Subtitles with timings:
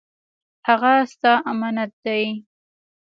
[0.67, 2.23] هغه ستا امانت دی